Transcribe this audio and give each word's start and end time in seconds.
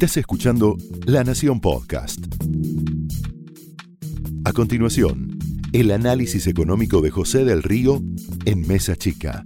Estás 0.00 0.18
escuchando 0.18 0.76
La 1.06 1.24
Nación 1.24 1.60
Podcast. 1.60 2.20
A 4.44 4.52
continuación, 4.52 5.36
el 5.72 5.90
análisis 5.90 6.46
económico 6.46 7.00
de 7.00 7.10
José 7.10 7.44
del 7.44 7.64
Río 7.64 8.00
en 8.44 8.64
Mesa 8.68 8.94
Chica. 8.94 9.42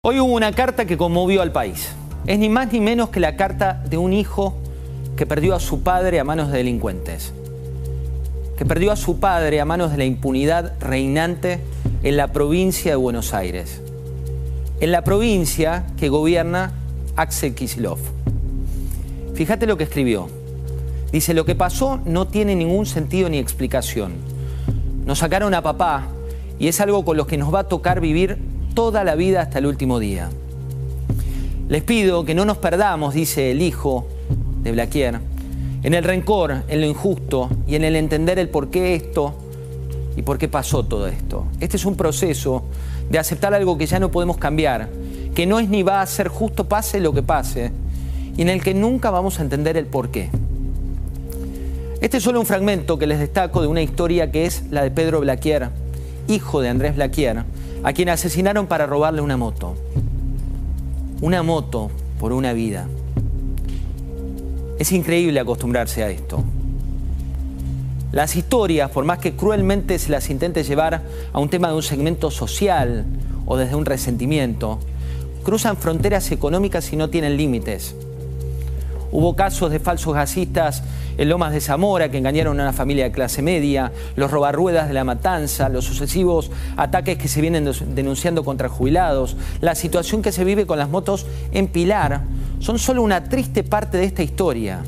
Hoy 0.00 0.20
hubo 0.20 0.32
una 0.32 0.52
carta 0.52 0.86
que 0.86 0.96
conmovió 0.96 1.42
al 1.42 1.52
país. 1.52 1.90
Es 2.26 2.38
ni 2.38 2.48
más 2.48 2.72
ni 2.72 2.80
menos 2.80 3.10
que 3.10 3.20
la 3.20 3.36
carta 3.36 3.84
de 3.90 3.98
un 3.98 4.14
hijo 4.14 4.56
que 5.18 5.26
perdió 5.26 5.54
a 5.54 5.60
su 5.60 5.82
padre 5.82 6.18
a 6.18 6.24
manos 6.24 6.50
de 6.50 6.56
delincuentes. 6.56 7.34
Que 8.56 8.64
perdió 8.64 8.92
a 8.92 8.96
su 8.96 9.20
padre 9.20 9.60
a 9.60 9.66
manos 9.66 9.90
de 9.90 9.98
la 9.98 10.06
impunidad 10.06 10.80
reinante 10.80 11.60
en 12.02 12.16
la 12.16 12.32
provincia 12.32 12.92
de 12.92 12.96
Buenos 12.96 13.34
Aires. 13.34 13.82
En 14.80 14.92
la 14.92 15.02
provincia 15.02 15.86
que 15.96 16.08
gobierna 16.08 16.72
Axel 17.16 17.54
Kisilov. 17.54 17.98
Fíjate 19.34 19.66
lo 19.66 19.76
que 19.76 19.82
escribió. 19.82 20.28
Dice, 21.10 21.34
lo 21.34 21.44
que 21.44 21.56
pasó 21.56 22.00
no 22.04 22.28
tiene 22.28 22.54
ningún 22.54 22.86
sentido 22.86 23.28
ni 23.28 23.38
explicación. 23.38 24.12
Nos 25.04 25.18
sacaron 25.18 25.52
a 25.54 25.62
papá 25.62 26.06
y 26.60 26.68
es 26.68 26.80
algo 26.80 27.04
con 27.04 27.16
lo 27.16 27.26
que 27.26 27.38
nos 27.38 27.52
va 27.52 27.60
a 27.60 27.68
tocar 27.68 28.00
vivir 28.00 28.38
toda 28.74 29.02
la 29.02 29.16
vida 29.16 29.40
hasta 29.40 29.58
el 29.58 29.66
último 29.66 29.98
día. 29.98 30.30
Les 31.68 31.82
pido 31.82 32.24
que 32.24 32.36
no 32.36 32.44
nos 32.44 32.58
perdamos, 32.58 33.14
dice 33.14 33.50
el 33.50 33.62
hijo 33.62 34.06
de 34.62 34.70
Blaquier, 34.70 35.18
en 35.82 35.94
el 35.94 36.04
rencor, 36.04 36.62
en 36.68 36.80
lo 36.80 36.86
injusto 36.86 37.50
y 37.66 37.74
en 37.74 37.82
el 37.82 37.96
entender 37.96 38.38
el 38.38 38.48
por 38.48 38.70
qué 38.70 38.94
esto 38.94 39.34
y 40.18 40.22
por 40.22 40.36
qué 40.36 40.48
pasó 40.48 40.82
todo 40.82 41.06
esto. 41.06 41.46
Este 41.60 41.76
es 41.76 41.84
un 41.84 41.94
proceso 41.94 42.64
de 43.08 43.20
aceptar 43.20 43.54
algo 43.54 43.78
que 43.78 43.86
ya 43.86 44.00
no 44.00 44.10
podemos 44.10 44.36
cambiar, 44.36 44.88
que 45.32 45.46
no 45.46 45.60
es 45.60 45.68
ni 45.68 45.84
va 45.84 46.02
a 46.02 46.06
ser 46.06 46.26
justo 46.26 46.68
pase 46.68 46.98
lo 46.98 47.12
que 47.12 47.22
pase, 47.22 47.70
y 48.36 48.42
en 48.42 48.48
el 48.48 48.60
que 48.60 48.74
nunca 48.74 49.10
vamos 49.10 49.38
a 49.38 49.42
entender 49.42 49.76
el 49.76 49.86
por 49.86 50.10
qué. 50.10 50.28
Este 52.00 52.16
es 52.16 52.24
solo 52.24 52.40
un 52.40 52.46
fragmento 52.46 52.98
que 52.98 53.06
les 53.06 53.20
destaco 53.20 53.62
de 53.62 53.68
una 53.68 53.80
historia 53.80 54.32
que 54.32 54.44
es 54.44 54.64
la 54.72 54.82
de 54.82 54.90
Pedro 54.90 55.20
Blaquier, 55.20 55.70
hijo 56.26 56.60
de 56.60 56.68
Andrés 56.68 56.96
Blaquier, 56.96 57.44
a 57.84 57.92
quien 57.92 58.08
asesinaron 58.08 58.66
para 58.66 58.86
robarle 58.86 59.20
una 59.20 59.36
moto. 59.36 59.76
Una 61.20 61.44
moto 61.44 61.92
por 62.18 62.32
una 62.32 62.52
vida. 62.54 62.88
Es 64.80 64.90
increíble 64.90 65.38
acostumbrarse 65.38 66.02
a 66.02 66.10
esto. 66.10 66.42
Las 68.10 68.36
historias, 68.36 68.90
por 68.90 69.04
más 69.04 69.18
que 69.18 69.36
cruelmente 69.36 69.98
se 69.98 70.10
las 70.10 70.30
intente 70.30 70.64
llevar 70.64 71.02
a 71.30 71.38
un 71.38 71.50
tema 71.50 71.68
de 71.68 71.74
un 71.74 71.82
segmento 71.82 72.30
social 72.30 73.04
o 73.44 73.58
desde 73.58 73.74
un 73.74 73.84
resentimiento, 73.84 74.78
cruzan 75.44 75.76
fronteras 75.76 76.30
económicas 76.32 76.90
y 76.90 76.96
no 76.96 77.10
tienen 77.10 77.36
límites. 77.36 77.94
Hubo 79.12 79.36
casos 79.36 79.70
de 79.70 79.78
falsos 79.78 80.14
gasistas 80.14 80.82
en 81.18 81.28
Lomas 81.28 81.52
de 81.52 81.60
Zamora 81.60 82.10
que 82.10 82.16
engañaron 82.16 82.58
a 82.58 82.62
una 82.62 82.72
familia 82.72 83.04
de 83.04 83.12
clase 83.12 83.42
media, 83.42 83.92
los 84.16 84.30
robarruedas 84.30 84.88
de 84.88 84.94
la 84.94 85.04
matanza, 85.04 85.68
los 85.68 85.84
sucesivos 85.84 86.50
ataques 86.78 87.18
que 87.18 87.28
se 87.28 87.42
vienen 87.42 87.70
denunciando 87.94 88.42
contra 88.42 88.70
jubilados, 88.70 89.36
la 89.60 89.74
situación 89.74 90.22
que 90.22 90.32
se 90.32 90.44
vive 90.44 90.66
con 90.66 90.78
las 90.78 90.88
motos 90.88 91.26
en 91.52 91.68
Pilar, 91.68 92.22
son 92.60 92.78
solo 92.78 93.02
una 93.02 93.24
triste 93.24 93.64
parte 93.64 93.98
de 93.98 94.04
esta 94.04 94.22
historia. 94.22 94.80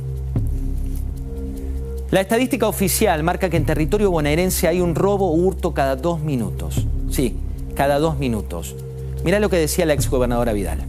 La 2.10 2.20
estadística 2.20 2.66
oficial 2.66 3.22
marca 3.22 3.50
que 3.50 3.56
en 3.56 3.64
territorio 3.64 4.10
bonaerense 4.10 4.66
hay 4.66 4.80
un 4.80 4.96
robo 4.96 5.30
o 5.30 5.34
hurto 5.34 5.74
cada 5.74 5.94
dos 5.94 6.18
minutos. 6.18 6.84
Sí, 7.08 7.36
cada 7.76 8.00
dos 8.00 8.18
minutos. 8.18 8.74
Mira 9.22 9.38
lo 9.38 9.48
que 9.48 9.58
decía 9.58 9.86
la 9.86 9.92
exgobernadora 9.92 10.52
Vidal. 10.52 10.80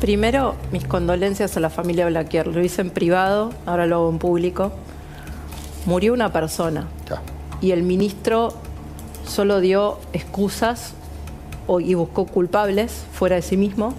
Primero, 0.00 0.56
mis 0.72 0.84
condolencias 0.84 1.56
a 1.56 1.60
la 1.60 1.70
familia 1.70 2.06
Blaquier. 2.06 2.48
Lo 2.48 2.60
hice 2.60 2.80
en 2.80 2.90
privado, 2.90 3.52
ahora 3.66 3.86
lo 3.86 3.96
hago 3.96 4.10
en 4.10 4.18
público. 4.18 4.72
Murió 5.86 6.12
una 6.12 6.32
persona 6.32 6.88
y 7.60 7.70
el 7.70 7.84
ministro 7.84 8.52
solo 9.28 9.60
dio 9.60 9.98
excusas 10.12 10.94
y 11.78 11.94
buscó 11.94 12.26
culpables 12.26 13.04
fuera 13.12 13.36
de 13.36 13.42
sí 13.42 13.56
mismo 13.56 13.94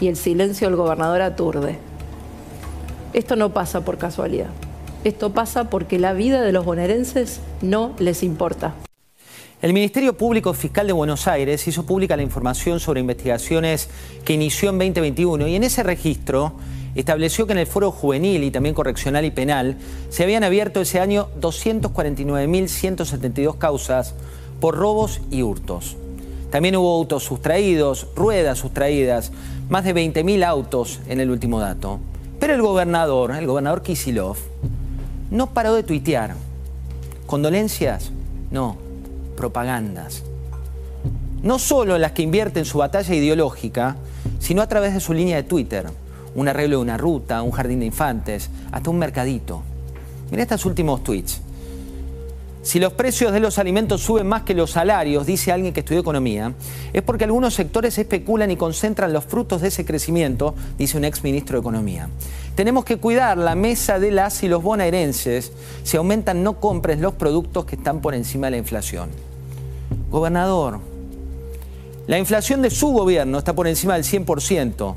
y 0.00 0.08
el 0.08 0.16
silencio 0.16 0.68
del 0.68 0.76
gobernador 0.76 1.20
aturde. 1.20 1.76
Esto 3.12 3.36
no 3.36 3.52
pasa 3.52 3.84
por 3.84 3.98
casualidad. 3.98 4.48
Esto 5.04 5.32
pasa 5.32 5.68
porque 5.68 5.98
la 5.98 6.14
vida 6.14 6.40
de 6.40 6.50
los 6.50 6.64
bonaerenses 6.64 7.40
no 7.60 7.94
les 7.98 8.22
importa. 8.22 8.72
El 9.60 9.74
Ministerio 9.74 10.16
Público 10.16 10.54
Fiscal 10.54 10.86
de 10.86 10.94
Buenos 10.94 11.28
Aires 11.28 11.68
hizo 11.68 11.84
pública 11.84 12.16
la 12.16 12.22
información 12.22 12.80
sobre 12.80 13.00
investigaciones 13.00 13.90
que 14.24 14.32
inició 14.32 14.70
en 14.70 14.78
2021 14.78 15.46
y 15.48 15.56
en 15.56 15.64
ese 15.64 15.82
registro 15.82 16.54
estableció 16.94 17.46
que 17.46 17.52
en 17.52 17.58
el 17.58 17.66
foro 17.66 17.90
juvenil 17.90 18.44
y 18.44 18.50
también 18.50 18.74
correccional 18.74 19.26
y 19.26 19.30
penal 19.30 19.76
se 20.08 20.22
habían 20.22 20.42
abierto 20.42 20.80
ese 20.80 21.00
año 21.00 21.28
249.172 21.38 23.58
causas 23.58 24.14
por 24.58 24.74
robos 24.74 25.20
y 25.30 25.42
hurtos. 25.42 25.98
También 26.50 26.76
hubo 26.76 26.94
autos 26.94 27.24
sustraídos, 27.24 28.06
ruedas 28.16 28.58
sustraídas, 28.58 29.32
más 29.68 29.84
de 29.84 29.94
20.000 29.94 30.42
autos 30.44 31.00
en 31.08 31.20
el 31.20 31.30
último 31.30 31.60
dato. 31.60 32.00
Pero 32.40 32.54
el 32.54 32.62
gobernador, 32.62 33.32
el 33.32 33.46
gobernador 33.46 33.82
Kisilov, 33.82 34.38
no 35.34 35.48
paró 35.48 35.74
de 35.74 35.82
tuitear. 35.82 36.36
¿Condolencias? 37.26 38.12
No, 38.52 38.76
propagandas. 39.36 40.22
No 41.42 41.58
solo 41.58 41.98
las 41.98 42.12
que 42.12 42.22
invierte 42.22 42.60
en 42.60 42.64
su 42.64 42.78
batalla 42.78 43.12
ideológica, 43.12 43.96
sino 44.38 44.62
a 44.62 44.68
través 44.68 44.94
de 44.94 45.00
su 45.00 45.12
línea 45.12 45.36
de 45.36 45.42
Twitter. 45.42 45.86
Un 46.36 46.46
arreglo 46.46 46.76
de 46.76 46.82
una 46.82 46.96
ruta, 46.96 47.42
un 47.42 47.50
jardín 47.50 47.80
de 47.80 47.86
infantes, 47.86 48.48
hasta 48.70 48.90
un 48.90 48.98
mercadito. 48.98 49.62
Mira 50.30 50.44
estos 50.44 50.64
últimos 50.66 51.02
tweets. 51.02 51.40
Si 52.62 52.78
los 52.78 52.94
precios 52.94 53.32
de 53.32 53.40
los 53.40 53.58
alimentos 53.58 54.00
suben 54.00 54.26
más 54.26 54.42
que 54.42 54.54
los 54.54 54.70
salarios, 54.70 55.26
dice 55.26 55.52
alguien 55.52 55.74
que 55.74 55.80
estudió 55.80 56.00
economía, 56.00 56.54
es 56.94 57.02
porque 57.02 57.24
algunos 57.24 57.54
sectores 57.54 57.98
especulan 57.98 58.50
y 58.50 58.56
concentran 58.56 59.12
los 59.12 59.24
frutos 59.26 59.60
de 59.60 59.68
ese 59.68 59.84
crecimiento, 59.84 60.54
dice 60.78 60.96
un 60.96 61.04
ex 61.04 61.22
ministro 61.22 61.58
de 61.58 61.60
Economía. 61.60 62.08
Tenemos 62.54 62.84
que 62.84 62.98
cuidar 62.98 63.36
la 63.36 63.56
mesa 63.56 63.98
de 63.98 64.12
las 64.12 64.42
y 64.44 64.48
los 64.48 64.62
bonaerenses. 64.62 65.52
Si 65.82 65.96
aumentan, 65.96 66.44
no 66.44 66.60
compres 66.60 67.00
los 67.00 67.14
productos 67.14 67.64
que 67.64 67.74
están 67.74 68.00
por 68.00 68.14
encima 68.14 68.46
de 68.46 68.52
la 68.52 68.56
inflación. 68.58 69.10
Gobernador, 70.10 70.78
la 72.06 72.18
inflación 72.18 72.62
de 72.62 72.70
su 72.70 72.88
gobierno 72.88 73.38
está 73.38 73.54
por 73.54 73.66
encima 73.66 73.94
del 73.94 74.04
100%. 74.04 74.94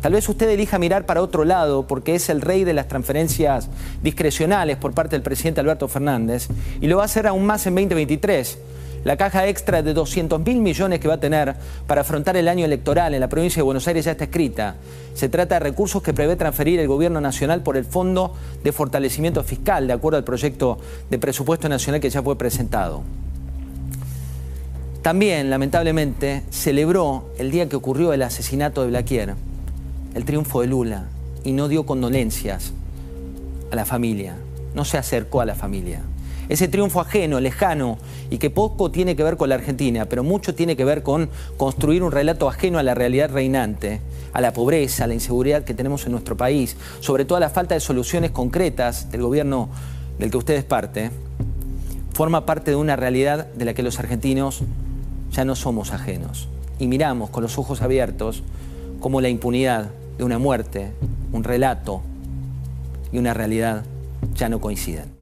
Tal 0.00 0.12
vez 0.14 0.28
usted 0.28 0.48
elija 0.48 0.78
mirar 0.78 1.04
para 1.04 1.22
otro 1.22 1.44
lado 1.44 1.86
porque 1.86 2.14
es 2.14 2.28
el 2.28 2.40
rey 2.40 2.64
de 2.64 2.72
las 2.72 2.88
transferencias 2.88 3.68
discrecionales 4.02 4.76
por 4.76 4.94
parte 4.94 5.14
del 5.14 5.22
presidente 5.22 5.60
Alberto 5.60 5.86
Fernández 5.88 6.48
y 6.80 6.88
lo 6.88 6.96
va 6.96 7.02
a 7.02 7.06
hacer 7.06 7.26
aún 7.26 7.44
más 7.44 7.66
en 7.66 7.74
2023. 7.74 8.58
La 9.04 9.16
caja 9.16 9.48
extra 9.48 9.82
de 9.82 9.94
200 9.94 10.40
mil 10.46 10.58
millones 10.58 11.00
que 11.00 11.08
va 11.08 11.14
a 11.14 11.20
tener 11.20 11.56
para 11.86 12.02
afrontar 12.02 12.36
el 12.36 12.48
año 12.48 12.64
electoral 12.64 13.14
en 13.14 13.20
la 13.20 13.28
provincia 13.28 13.60
de 13.60 13.64
Buenos 13.64 13.88
Aires 13.88 14.04
ya 14.04 14.12
está 14.12 14.24
escrita. 14.24 14.76
Se 15.14 15.28
trata 15.28 15.56
de 15.56 15.60
recursos 15.60 16.02
que 16.02 16.14
prevé 16.14 16.36
transferir 16.36 16.78
el 16.78 16.88
gobierno 16.88 17.20
nacional 17.20 17.62
por 17.62 17.76
el 17.76 17.84
Fondo 17.84 18.34
de 18.62 18.72
Fortalecimiento 18.72 19.42
Fiscal, 19.42 19.86
de 19.86 19.92
acuerdo 19.92 20.18
al 20.18 20.24
proyecto 20.24 20.78
de 21.10 21.18
presupuesto 21.18 21.68
nacional 21.68 22.00
que 22.00 22.10
ya 22.10 22.22
fue 22.22 22.38
presentado. 22.38 23.02
También, 25.02 25.50
lamentablemente, 25.50 26.44
celebró 26.50 27.30
el 27.38 27.50
día 27.50 27.68
que 27.68 27.74
ocurrió 27.74 28.12
el 28.12 28.22
asesinato 28.22 28.82
de 28.82 28.88
Blaquier 28.88 29.34
el 30.14 30.24
triunfo 30.24 30.60
de 30.60 30.66
Lula 30.66 31.04
y 31.44 31.52
no 31.52 31.68
dio 31.68 31.86
condolencias 31.86 32.72
a 33.70 33.76
la 33.76 33.84
familia, 33.84 34.36
no 34.74 34.84
se 34.84 34.98
acercó 34.98 35.40
a 35.40 35.46
la 35.46 35.54
familia. 35.54 36.02
Ese 36.48 36.68
triunfo 36.68 37.00
ajeno, 37.00 37.40
lejano 37.40 37.98
y 38.30 38.38
que 38.38 38.50
poco 38.50 38.90
tiene 38.90 39.16
que 39.16 39.22
ver 39.22 39.36
con 39.36 39.48
la 39.48 39.54
Argentina, 39.54 40.06
pero 40.06 40.24
mucho 40.24 40.54
tiene 40.54 40.76
que 40.76 40.84
ver 40.84 41.02
con 41.02 41.30
construir 41.56 42.02
un 42.02 42.12
relato 42.12 42.48
ajeno 42.48 42.78
a 42.78 42.82
la 42.82 42.94
realidad 42.94 43.30
reinante, 43.30 44.00
a 44.32 44.40
la 44.40 44.52
pobreza, 44.52 45.04
a 45.04 45.06
la 45.06 45.14
inseguridad 45.14 45.64
que 45.64 45.74
tenemos 45.74 46.04
en 46.06 46.12
nuestro 46.12 46.36
país, 46.36 46.76
sobre 47.00 47.24
todo 47.24 47.36
a 47.36 47.40
la 47.40 47.50
falta 47.50 47.74
de 47.74 47.80
soluciones 47.80 48.30
concretas 48.30 49.10
del 49.10 49.22
gobierno 49.22 49.68
del 50.18 50.30
que 50.30 50.36
usted 50.36 50.54
es 50.54 50.64
parte, 50.64 51.10
forma 52.12 52.44
parte 52.46 52.70
de 52.70 52.76
una 52.76 52.96
realidad 52.96 53.46
de 53.46 53.64
la 53.64 53.74
que 53.74 53.82
los 53.82 53.98
argentinos 53.98 54.62
ya 55.30 55.44
no 55.44 55.54
somos 55.54 55.92
ajenos. 55.92 56.48
Y 56.78 56.86
miramos 56.86 57.30
con 57.30 57.42
los 57.42 57.58
ojos 57.58 57.82
abiertos 57.82 58.42
como 59.00 59.20
la 59.20 59.28
impunidad 59.28 59.90
de 60.18 60.24
una 60.24 60.38
muerte, 60.38 60.92
un 61.32 61.44
relato 61.44 62.02
y 63.12 63.18
una 63.18 63.34
realidad 63.34 63.84
ya 64.34 64.48
no 64.48 64.60
coinciden. 64.60 65.21